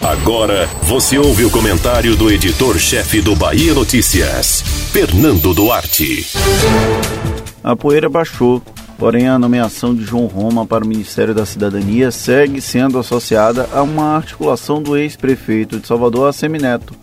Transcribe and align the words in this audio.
Agora 0.00 0.66
você 0.82 1.18
ouve 1.18 1.44
o 1.44 1.50
comentário 1.50 2.14
do 2.14 2.30
editor-chefe 2.30 3.20
do 3.20 3.34
Bahia 3.34 3.74
Notícias, 3.74 4.62
Fernando 4.92 5.52
Duarte. 5.52 6.26
A 7.64 7.74
poeira 7.74 8.08
baixou, 8.08 8.62
porém 8.96 9.26
a 9.28 9.38
nomeação 9.38 9.94
de 9.94 10.04
João 10.04 10.26
Roma 10.26 10.64
para 10.64 10.84
o 10.84 10.86
Ministério 10.86 11.34
da 11.34 11.44
Cidadania 11.44 12.12
segue 12.12 12.60
sendo 12.60 12.98
associada 12.98 13.68
a 13.72 13.82
uma 13.82 14.16
articulação 14.16 14.80
do 14.80 14.96
ex-prefeito 14.96 15.80
de 15.80 15.88
Salvador, 15.88 16.32
Semineto. 16.32 16.94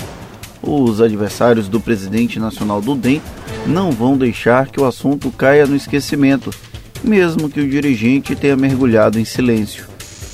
Os 0.62 1.02
adversários 1.02 1.68
do 1.68 1.82
presidente 1.82 2.40
nacional 2.40 2.82
do 2.82 2.96
DEM 2.96 3.22
não 3.68 3.92
vão 3.92 4.18
deixar 4.18 4.68
que 4.68 4.80
o 4.80 4.86
assunto 4.86 5.30
caia 5.30 5.68
no 5.68 5.76
esquecimento, 5.76 6.52
mesmo 7.04 7.50
que 7.50 7.60
o 7.60 7.70
dirigente 7.70 8.34
tenha 8.34 8.56
mergulhado 8.56 9.20
em 9.20 9.26
silêncio. 9.26 9.86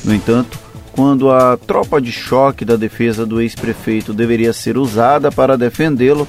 No 0.06 0.14
entanto, 0.14 0.60
quando 0.92 1.32
a 1.32 1.58
tropa 1.58 2.02
de 2.02 2.12
choque 2.12 2.66
da 2.66 2.76
defesa 2.76 3.26
do 3.26 3.42
ex-prefeito 3.42 4.14
deveria 4.14 4.54
ser 4.54 4.78
usada 4.78 5.32
para 5.32 5.58
defendê-lo, 5.58 6.28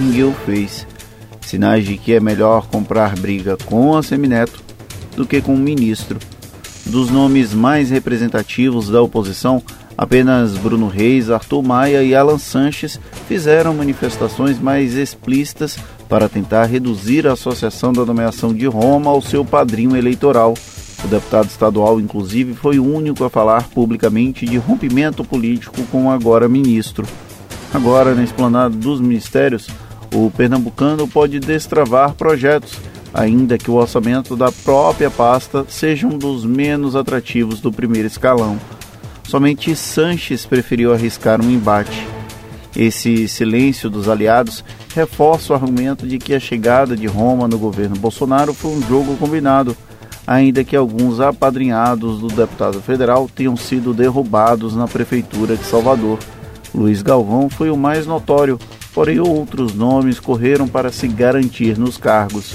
ninguém 0.00 0.24
o 0.24 0.32
fez. 0.46 0.86
Sinais 1.40 1.84
de 1.84 1.96
que 1.96 2.12
é 2.12 2.20
melhor 2.20 2.66
comprar 2.68 3.16
briga 3.16 3.56
com 3.64 3.96
a 3.96 4.02
Semineto 4.02 4.62
do 5.16 5.26
que 5.26 5.40
com 5.40 5.54
o 5.54 5.58
ministro. 5.58 6.18
Dos 6.86 7.10
nomes 7.10 7.52
mais 7.52 7.90
representativos 7.90 8.88
da 8.88 9.02
oposição, 9.02 9.62
apenas 9.96 10.56
Bruno 10.56 10.88
Reis, 10.88 11.30
Arthur 11.30 11.62
Maia 11.62 12.02
e 12.02 12.14
Alan 12.14 12.38
Sanches 12.38 13.00
fizeram 13.26 13.74
manifestações 13.74 14.58
mais 14.58 14.94
explícitas 14.94 15.76
para 16.08 16.28
tentar 16.28 16.64
reduzir 16.66 17.26
a 17.26 17.32
associação 17.32 17.92
da 17.92 18.06
nomeação 18.06 18.54
de 18.54 18.66
Roma 18.66 19.10
ao 19.10 19.20
seu 19.20 19.44
padrinho 19.44 19.96
eleitoral. 19.96 20.54
O 21.04 21.08
deputado 21.08 21.48
estadual, 21.48 22.00
inclusive, 22.00 22.54
foi 22.54 22.78
o 22.78 22.84
único 22.84 23.24
a 23.24 23.30
falar 23.30 23.68
publicamente 23.68 24.44
de 24.44 24.56
rompimento 24.56 25.24
político 25.24 25.82
com 25.90 26.06
o 26.06 26.10
agora 26.10 26.48
ministro. 26.48 27.06
Agora, 27.72 28.14
na 28.14 28.24
esplanada 28.24 28.74
dos 28.74 29.00
ministérios, 29.00 29.68
o 30.14 30.30
pernambucano 30.30 31.06
pode 31.06 31.38
destravar 31.38 32.14
projetos, 32.14 32.78
ainda 33.12 33.58
que 33.58 33.70
o 33.70 33.74
orçamento 33.74 34.34
da 34.34 34.50
própria 34.50 35.10
pasta 35.10 35.64
seja 35.68 36.06
um 36.06 36.18
dos 36.18 36.44
menos 36.44 36.96
atrativos 36.96 37.60
do 37.60 37.70
primeiro 37.70 38.08
escalão. 38.08 38.58
Somente 39.24 39.76
Sanches 39.76 40.46
preferiu 40.46 40.92
arriscar 40.92 41.40
um 41.40 41.50
embate. 41.50 42.06
Esse 42.74 43.28
silêncio 43.28 43.90
dos 43.90 44.08
aliados 44.08 44.64
reforça 44.94 45.52
o 45.52 45.56
argumento 45.56 46.06
de 46.06 46.18
que 46.18 46.34
a 46.34 46.40
chegada 46.40 46.96
de 46.96 47.06
Roma 47.06 47.46
no 47.46 47.58
governo 47.58 47.96
Bolsonaro 47.96 48.54
foi 48.54 48.70
um 48.70 48.82
jogo 48.82 49.16
combinado 49.16 49.76
ainda 50.28 50.62
que 50.62 50.76
alguns 50.76 51.20
apadrinhados 51.20 52.20
do 52.20 52.28
deputado 52.28 52.82
federal 52.82 53.30
tenham 53.34 53.56
sido 53.56 53.94
derrubados 53.94 54.76
na 54.76 54.86
prefeitura 54.86 55.56
de 55.56 55.64
Salvador. 55.64 56.18
Luiz 56.74 57.00
Galvão 57.00 57.48
foi 57.48 57.70
o 57.70 57.76
mais 57.78 58.06
notório, 58.06 58.58
porém 58.92 59.20
outros 59.20 59.72
nomes 59.74 60.20
correram 60.20 60.68
para 60.68 60.92
se 60.92 61.08
garantir 61.08 61.78
nos 61.78 61.96
cargos. 61.96 62.54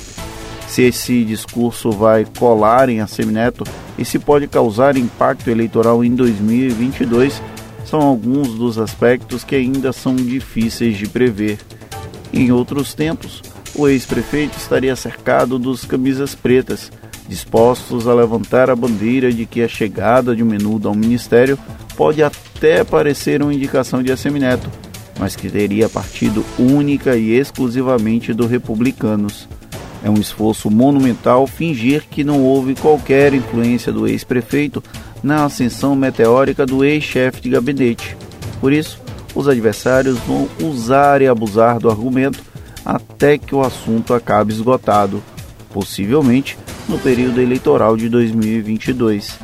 Se 0.67 0.83
esse 0.83 1.25
discurso 1.25 1.89
vai 1.89 2.27
colar 2.37 2.89
em 2.89 3.01
Assemineto 3.01 3.63
e 3.97 4.05
se 4.05 4.19
pode 4.19 4.47
causar 4.47 4.95
impacto 4.95 5.49
eleitoral 5.49 6.03
em 6.03 6.13
2022, 6.13 7.41
são 7.85 8.01
alguns 8.01 8.49
dos 8.49 8.77
aspectos 8.77 9.43
que 9.43 9.55
ainda 9.55 9.91
são 9.91 10.15
difíceis 10.15 10.95
de 10.95 11.07
prever. 11.07 11.57
Em 12.31 12.51
outros 12.51 12.93
tempos, 12.93 13.41
o 13.73 13.87
ex-prefeito 13.87 14.59
estaria 14.59 14.95
cercado 14.95 15.57
dos 15.57 15.85
camisas 15.85 16.35
pretas, 16.35 16.91
dispostos 17.27 18.07
a 18.07 18.13
levantar 18.13 18.69
a 18.69 18.75
bandeira 18.75 19.31
de 19.31 19.45
que 19.45 19.61
a 19.61 19.67
chegada 19.67 20.35
de 20.35 20.43
um 20.43 20.45
menudo 20.45 20.87
ao 20.87 20.95
ministério 20.95 21.57
pode 21.95 22.23
até 22.23 22.83
parecer 22.83 23.41
uma 23.41 23.53
indicação 23.53 24.03
de 24.03 24.11
Assemineto, 24.11 24.69
mas 25.19 25.35
que 25.35 25.49
teria 25.49 25.87
partido 25.87 26.43
única 26.57 27.15
e 27.15 27.31
exclusivamente 27.31 28.33
do 28.33 28.47
Republicanos. 28.47 29.47
É 30.03 30.09
um 30.09 30.15
esforço 30.15 30.69
monumental 30.69 31.47
fingir 31.47 32.03
que 32.09 32.23
não 32.23 32.41
houve 32.43 32.75
qualquer 32.75 33.33
influência 33.33 33.91
do 33.91 34.07
ex-prefeito 34.07 34.83
na 35.23 35.45
ascensão 35.45 35.95
meteórica 35.95 36.65
do 36.65 36.83
ex-chefe 36.83 37.41
de 37.41 37.49
gabinete. 37.49 38.17
Por 38.59 38.73
isso, 38.73 38.99
os 39.33 39.47
adversários 39.47 40.17
vão 40.19 40.49
usar 40.61 41.21
e 41.21 41.27
abusar 41.27 41.79
do 41.79 41.89
argumento 41.89 42.43
até 42.85 43.37
que 43.37 43.55
o 43.55 43.61
assunto 43.61 44.13
acabe 44.13 44.51
esgotado, 44.51 45.23
possivelmente 45.73 46.57
no 46.87 46.99
período 46.99 47.41
eleitoral 47.41 47.95
de 47.95 48.09
2022. 48.09 49.37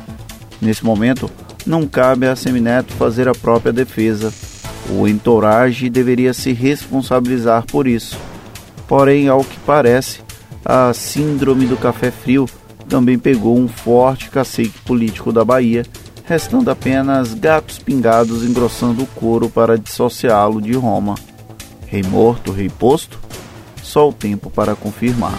Nesse 0.60 0.84
momento, 0.84 1.30
não 1.66 1.86
cabe 1.86 2.26
a 2.26 2.36
Semineto 2.36 2.92
fazer 2.94 3.28
a 3.28 3.34
própria 3.34 3.72
defesa. 3.72 4.32
O 4.90 5.06
entourage 5.06 5.88
deveria 5.88 6.34
se 6.34 6.52
responsabilizar 6.52 7.64
por 7.66 7.86
isso. 7.86 8.18
Porém, 8.88 9.28
ao 9.28 9.44
que 9.44 9.58
parece, 9.60 10.20
a 10.64 10.92
síndrome 10.92 11.66
do 11.66 11.76
café 11.76 12.10
frio 12.10 12.48
também 12.88 13.18
pegou 13.18 13.56
um 13.56 13.68
forte 13.68 14.28
cacique 14.30 14.78
político 14.80 15.32
da 15.32 15.44
Bahia, 15.44 15.84
restando 16.24 16.70
apenas 16.70 17.34
gatos 17.34 17.78
pingados 17.78 18.42
engrossando 18.42 19.02
o 19.02 19.06
couro 19.06 19.48
para 19.48 19.78
dissociá-lo 19.78 20.60
de 20.60 20.72
Roma. 20.72 21.14
Rei 21.86 22.02
morto, 22.02 22.52
rei 22.52 22.68
posto? 22.68 23.18
Só 23.82 24.08
o 24.08 24.12
tempo 24.12 24.50
para 24.50 24.74
confirmar. 24.74 25.38